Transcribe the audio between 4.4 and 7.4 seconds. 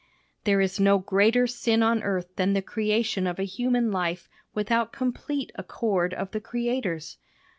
without complete accord of the creators.